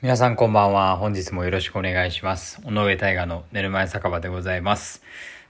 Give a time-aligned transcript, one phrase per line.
[0.00, 0.96] 皆さんこんばんは。
[0.96, 2.60] 本日もよろしくお願いします。
[2.64, 5.02] 尾上大河の寝る前酒場でございます。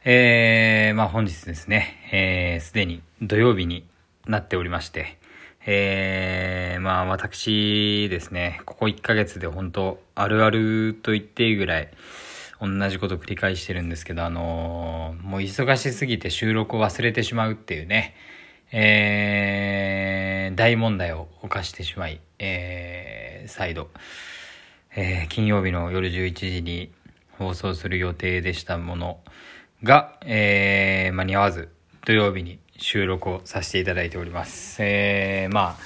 [0.06, 3.84] えー、まあ本日ですね、えー、すでに土曜日に
[4.26, 5.18] なっておりまして、
[5.66, 11.90] えー、まあ私ですね、ここ1ヶ月で本当あるあると言っていいぐらい、
[12.58, 18.14] 同じこと繰り返してるんですけど、あのー、もう忙しすぎて収録を忘れてしまうっていうね、
[18.72, 23.90] えー、大問題を犯してしまい、えー、再度、
[24.94, 26.90] えー、金曜日の夜11時に
[27.38, 29.18] 放送する予定でしたもの
[29.82, 31.68] が、えー、間に合わず
[32.04, 34.82] 土曜日に収録をさせていただいております。
[34.82, 35.76] えー、まあ、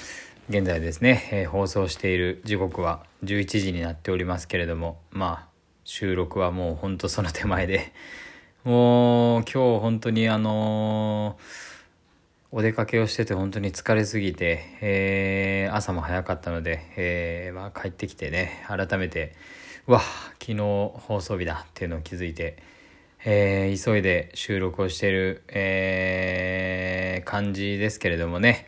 [0.49, 5.47] 現在ですね、えー、放送している時刻は11時になっておりますけれども、まあ、
[5.83, 7.93] 収録はもうほんとその手前で、
[8.63, 11.72] もう今日本当にあのー
[12.55, 19.33] お出かけをしてて本当に疲れすぎて、えー、朝も早かったので、えー、まあ、帰ってきてね改めて
[19.87, 20.01] うわ
[20.39, 20.57] 昨日
[20.93, 22.57] 放送日だっていうのを気づいて、
[23.25, 28.67] えー、急いで収録をしてる、え感じですけれどもね。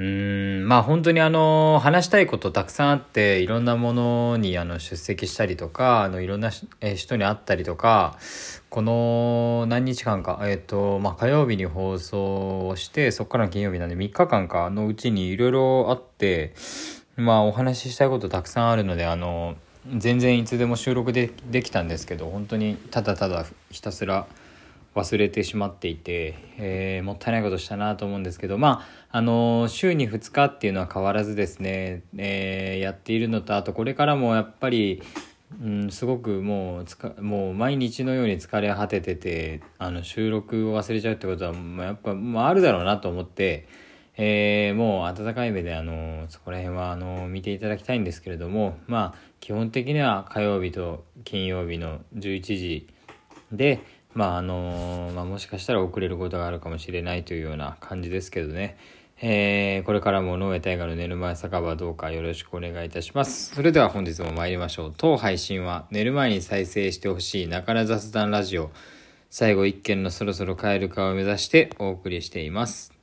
[0.00, 0.66] うん。
[0.66, 8.16] まあ本当にあの話したいことたくさんあっていろんなものにあの出席したりとかあのいろんな人に会ったりとか
[8.70, 16.54] この何日間か、えっ、ー、とまあ、火曜日に放送をしてそこから金曜日なんで3日間かのうちにいろいろあって
[17.16, 19.54] まあお話ししたいことたくさんあるのであの
[19.94, 24.26] 全然いつでも収録でできたんですけど本当にただただひたすら
[24.94, 35.02] 忘れてしまっていて、えー、もったいないことしたなと思うんですけどまああの週に2日っていうのは変わらずですね、えー、やっているのとあとこれからもやっぱり、
[35.62, 43.68] うん、すごくもうつかもう毎日のように疲れ果てててあの収録を忘れちゃうってことは、まあ、やっぱ、まあ、あるだろうなと思って。
[44.22, 52.88] えー、もう温かい目であのそこら辺はあの見ていただきたいんですけれどもまあ基本的には火曜日と金曜日の11時
[53.50, 53.80] で
[54.12, 58.76] まああのまあ、もしかしたら遅れることがあるかもしれないというような感じですけどね、
[59.20, 63.54] えー、これからも農家大河の寝る前酒場どうかよろしくお願いいたします。
[63.54, 64.94] それでは本日も参りましょう。
[64.96, 68.70] 当配信は寝る前に再生してほしい中根雑談ラジオ
[69.30, 72.99] 最後一件のそろそろ帰るかを目指してお送りしています。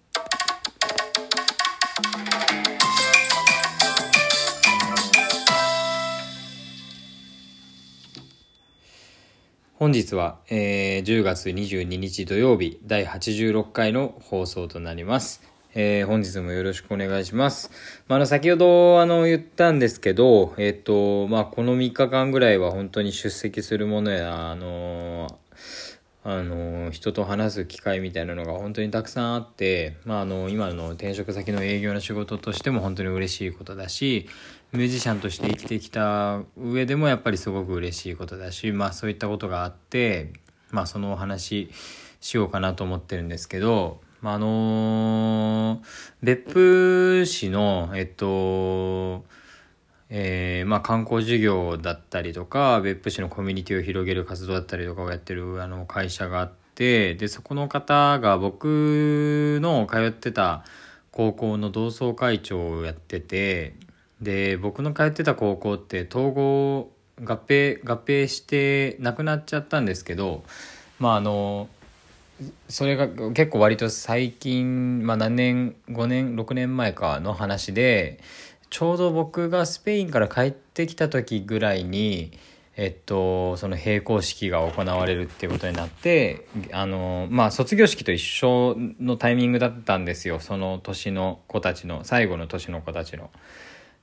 [9.80, 15.44] 本日は、えー、10月22日土曜日第86回の放送となります。
[15.76, 17.70] えー、本日もよろしくお願いします。
[18.08, 25.28] まあ、あの、先ほど、あの、言ったんですけど、えっ、と、まあ、この3日間ぐらいは本当に出席するものや、あの
[26.30, 34.28] あの人と話す機会みたいなのが本当にたくさんあって、まあ、あの今の転職先の営業の仕事としても本当に嬉しいことだし
[34.73, 40.33] ミュージシャンとして生きてきた上でもやっぱりすごく嬉しいことだし、まあ、そういったことがあって、
[40.72, 41.72] まあ、そのお話
[42.19, 45.81] しようかなと思ってるんですけど、まあ、あの
[46.22, 49.23] 別府市のえっと
[50.09, 60.63] えー、まあ、観光事業だったりとか別府市のコミュニティを広げる活動だったりとかをやってるあの会社があってでそこの方が僕の通ってた
[61.11, 63.75] 高校の同窓会長をやってて
[64.22, 66.91] で僕の通ってた高校って統合
[67.23, 70.44] 合併合併してなくなっちゃったんですけど
[71.00, 71.69] まああの
[72.69, 78.19] それが結構割と最近、まあ、何年5年6年前かの話で
[78.69, 82.31] ちょうど僕がスペインから帰ってきた時ぐらいに、
[82.75, 90.39] えっと、その閉校式が行われるっていうことになって、あの、まあ、卒業式と一緒のタイミングだったんですよ。
[90.39, 93.29] その年の子たちの、最後の年の子たちの。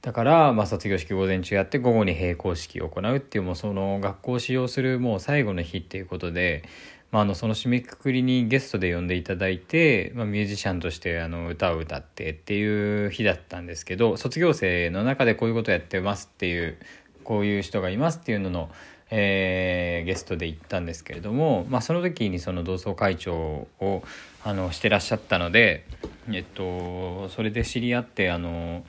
[0.05, 6.63] だから、まあ、卒業式午前中やって午後に閉校式を行うっていう、もうその学校を使用するもう最後の日っていうことで、
[7.11, 16.77] まあ、あのその締めくくりにゲストで呼んでいただいて、まあ、ミュージシャンとしてあの歌を歌ってっていう日だったんですけど卒業生の中でこういうことやってますっていう
[17.23, 18.71] こういう人がいますっていうのの、
[19.11, 23.35] えー、ゲストで行ったんですけれども、まあ、その時にその同窓会長
[23.81, 24.03] を
[24.45, 25.87] あのしてらっしゃったので、
[26.31, 28.85] えっと、それで知り合ってあの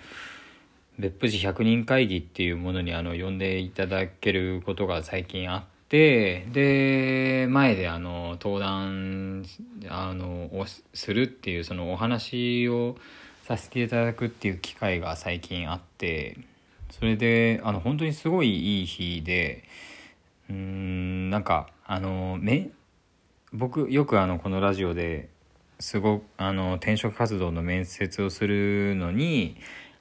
[0.98, 5.76] 別府市百人会議っていうものにあの呼んでいただけることが最近あって。
[5.90, 9.46] で前であの登壇
[9.88, 10.66] あのを
[10.96, 12.98] するっていうそのお話を
[13.44, 16.40] させていただくっていう機会が最近あって
[16.90, 19.64] それであの本当にすごいいい日で
[20.50, 22.72] うんなんかあのめ
[23.54, 25.30] 僕よくあのこのラジオで
[25.80, 29.58] すごあの転職活動の面接をするのに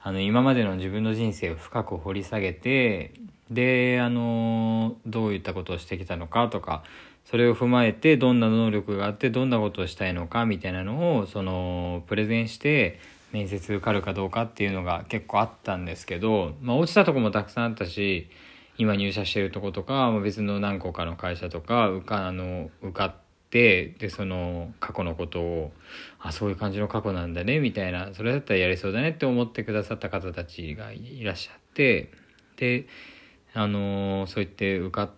[0.06, 3.14] あの今までの自分の人生を深く掘り下げて
[3.50, 6.84] であのどういったことをしてきたのかとか
[7.24, 13.00] それを踏まえてどんな能力があってどんなことをしたいのかみたいなのをそのプレゼンして
[13.32, 18.28] 面接受かるかどうかっていうのが結構あったんですけど、まあ、落ちたとこもたくさんあったし
[18.76, 23.23] 今入社してるとことか別の何個かの会社とか受かあの受かって
[23.54, 25.72] でその過去のことを
[26.18, 32.10] あそういう感じの過去なんだねみたいなそれだったらやりそうだねって思ってくださった方たちがいらっしゃって
[32.56, 32.86] で
[33.52, 35.10] あのそう言って受かっ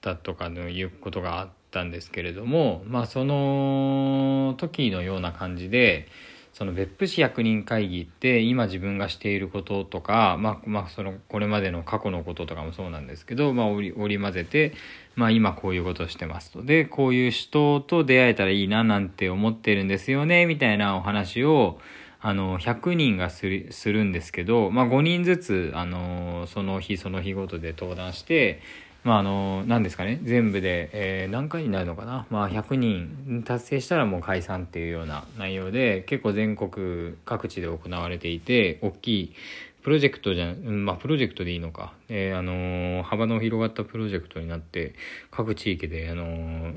[0.00, 6.08] たとかのいうことがあったんですけれどもまあその時のような感じで
[6.54, 14.72] その別府市役人会議って今自分がしていることとか、まあ、まあそのこれまでの過去のこととかもそうなんですけど、まあ、織り織り交ぜて、
[15.16, 16.62] まあ、今こういうことをしてますと。
[16.62, 21.80] でこういう人と出会えたらいいななんて思ってるんですよねみたいなお話を
[22.20, 28.62] あの100人がするするんですけど、まあ、5人ずつあのその日その日ごとで登壇して
[29.04, 39.34] まああの何ですかね全部で、えー、何回になるのかな、まあ、100人達成したらもう解散っていうような内容で結構全国各地で行われていて大きい
[39.82, 44.94] プロジェクトじゃまあプロジェクトでいいのか、えー、あの幅の広がったプロジェクトになって
[45.30, 46.72] 各地域であの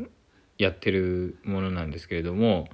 [0.58, 2.68] やってるものなんですけれども、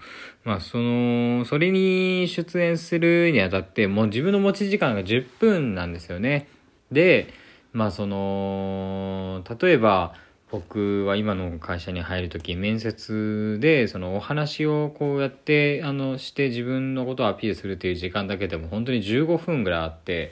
[0.45, 6.47] まあ、その、それに出演するにあたって、もう自分の持ち時間が10分なんですよね。
[6.91, 7.33] で、
[7.73, 10.13] まあその例えば
[10.51, 20.31] 僕は今の会社に入る時面接でそのお話をこうやってあのして自分のことをアピールするっていう時間だけでも本当に15分ぐらいあって、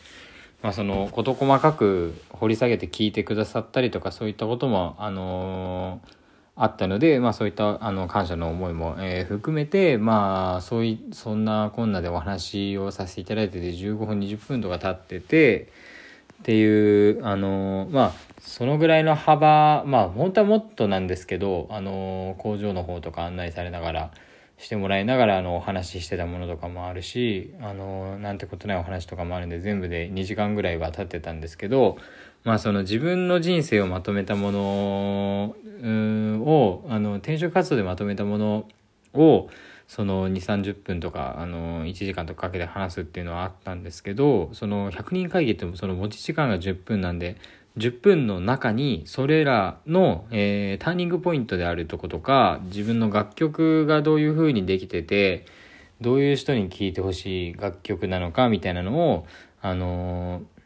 [0.62, 6.02] まあ、その事細かく掘り下げて聞いてくださったりとかそういったこともあの
[6.56, 15.91] あったので、まあ、そういったあの感謝の思いも、え、含めて、まあ、そういそんなこんなでお話をさせていただいてて15分20分とか経ってて。
[16.42, 24.12] っていうあのまあそのぐらいの幅まあ本当はもっとなんですけどあの工場の方とか案内されながら
[24.58, 31.98] してもらいながらあのお話ししてたものとかもあるしあのなんてことないお話とかもあるんで全部で2時間ぐらいは経ってたんですけど
[32.44, 35.56] まあその自分の人生をまとめたもの
[36.44, 38.66] をあの転職活動でまとめたもの
[39.14, 39.48] を
[39.92, 47.36] その2 3 0分とかあの1時間とかかけて話すっていうのはあったんですけどその100人会議ってもその持ち時間が10分なんで
[47.76, 55.46] 10分の中にそれらの、えー、ターニングポイントであるとことか自分の楽曲がどういう風にできてて
[56.00, 59.28] どういう人に聴いてほしい楽曲なのかみたいなのを
[59.62, 60.62] あのー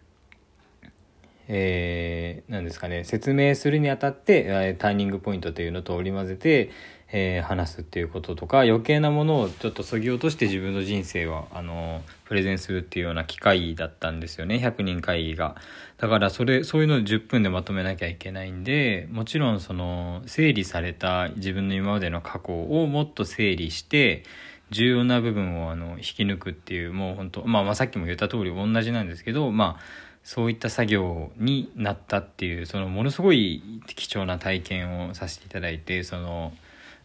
[1.47, 6.71] えー、ですかね説明するにあたって、ターニングポイントというのと織り交ぜて、
[7.11, 14.55] えー、話すっていうこととか余計なものをちょっとそぎ落として自分の人生をあのプレゼンするっていうような機会だったんですよね。
[14.55, 15.55] 100人会議が。
[15.97, 24.23] だからそれそういうのを10分でまとめなきゃいけないんでもちろんその整理された自分の今までの過去をもっと整理して
[24.71, 29.81] 重要な部分をあの引き抜くっていうもう本当まあまあさっきも言った通り同じなんですけどまあ
[30.23, 36.51] そういった作業になったっていうそのものすごい貴重な体験をさせていただいてその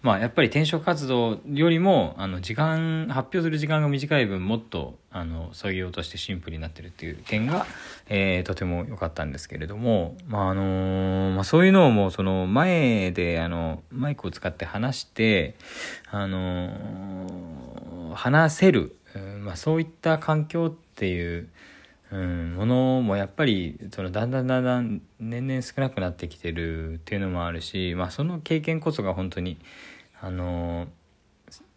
[0.02, 7.66] まあやっぱり転職活動よりもあの時間発表する時間が短い分もっとあの作業としてシンプルになってるっていう点が、
[8.08, 15.54] えー、とても良かったんですけれども、まああのまあ、そういうのをもうその前であのマイクを使って話して、
[16.10, 16.70] あの
[18.14, 18.96] 話せる、
[19.40, 21.48] まあ、そういった環境っていう
[22.12, 29.58] うん、ものもやっぱりそのだんだんだんだん年々少なくなってきてるっていうのもあるし、まあ、その経験こそが本当に
[30.20, 30.88] あの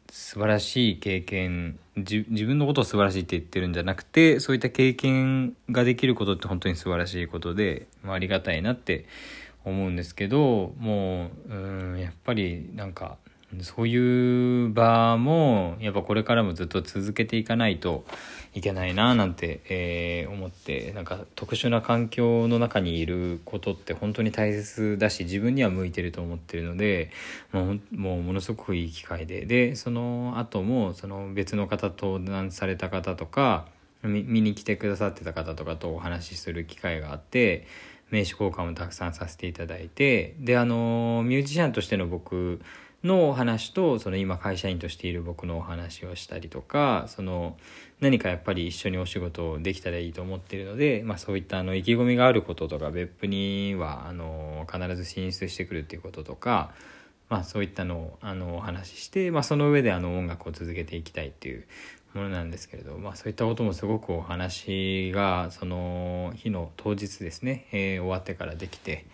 [0.10, 9.06] 素晴らしい経験自分のことを素晴らしいって言ってるんじゃなくてそういった経験ができることって本当に素晴らしいことで、まあ、ありがたいなって
[9.66, 13.18] 思うんですけどもううんやっぱりなんか
[13.62, 18.06] そういう場もやっぱこれからもずっと続けていかないと
[18.54, 27.12] いけないななんて、えー、思ってなんか特殊な環境の中にいることって本当に大切だし自分には向いてると思ってるので
[27.52, 29.46] もうもうものすごくいい機会で。
[29.46, 33.66] でその後もその別の方登壇された方とか
[34.04, 37.66] 見に来てくださってた方とかとお話しする機会があって
[38.12, 42.62] 名刺交換もたくさんさせていただいてであのミュージシャンとしての僕
[43.04, 47.58] のお話とその今会社員としている僕のお話をしたりとかその
[48.00, 56.72] 何かやっぱり一緒にお仕事をできたらいいと思っているので、まあ、そういったあの意気込みがあることとか別府にはあの必ず進出してくるっていうこととか、
[57.30, 61.66] まあ、そういったのをあのお話しして、まあ、その上であの音楽を続けていきたいっていう、
[62.14, 69.06] ものなんですけれど、まあ、そういったこともすごくお話がその日の当日ですね、えー、終わってからできて、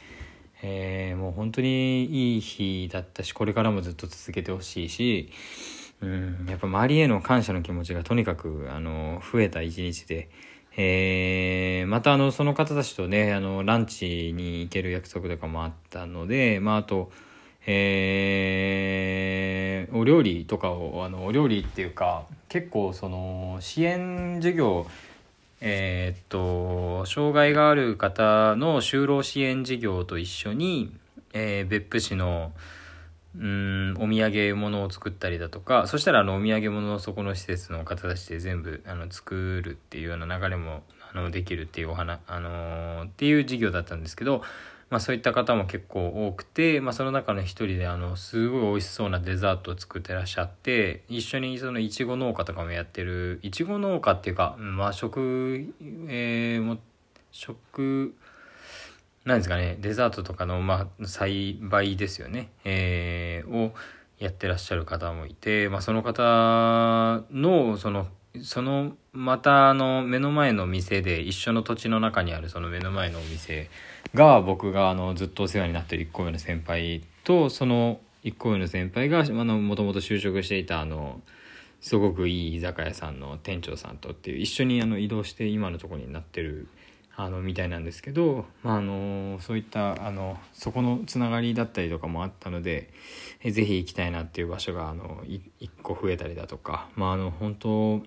[0.61, 5.31] えー、もう本当にいい日だったしこれからもずっと続けてほしいし、
[6.01, 10.29] うん、やっぱ周りへの感謝の気持ちがとにかくあの増えた一日で。
[10.81, 17.11] えー、またあのその方たちとねあのランチに行ける約束とかもあったので、まあ、あと
[17.71, 24.87] えー、お料理とかをあのお料理っていうか結構その支援事業
[25.61, 30.91] えー、っと障害がある方の就労支援事業と一緒に、
[31.33, 32.53] えー、別府市の
[33.37, 44.41] うんお土産物を作ったりだとかそしたらあのお土産物をそこの施設の方たちで全部あの作るっていうような流れもあのできるっていうお花、あのー、っていう事業だったんですけど
[44.89, 55.73] まあ、そういった方も結構多くて、まあ、その中の一人であのすごい美味しそうなデザートを作ってらっしゃって一緒にそのいちご農家とかもやってるいちご農家っていうか、まあ食、
[56.07, 56.77] えー、も
[57.31, 58.15] 食
[59.25, 63.73] なんですかねデザートとかの、まあ、栽培ですよね、えー、を
[64.17, 68.07] やってらっしゃる方もいて、まあ、その方のその
[68.43, 73.69] そのまたあの目の前の店で一緒の土地の中にあるその目の前のお店
[74.13, 81.21] が僕があのずっとお世話になってる1個上の先輩とその1個上の先輩がもともと就職していたあの
[81.81, 86.67] すごくいい居酒屋さんの店長さんとっていう一緒にあの移動して今のところになってる
[87.15, 92.89] あのみたいなんですけど、まあ、あのそういったあのそこのつながりだったりとかもあったので
[93.41, 95.41] えぜひ行きたいなっていう場所があの1
[95.83, 98.01] 個増えたりだとか、まあ、あの本当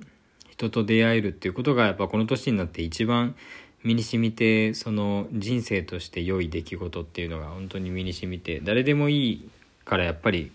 [0.52, 3.35] 人と出会えるっていうことがやっぱこの年になって一番
[3.82, 9.50] 身に染みてその人生として良い出来事っていうのが本当に身に染みて誰でもいい
[9.85, 10.52] からやっぱり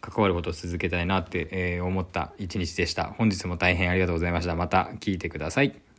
[0.00, 3.04] 関わることを続けたいなって思った一日でした。
[3.04, 4.56] 本日も大変ありがとうございました。
[4.56, 5.89] また聞いてください。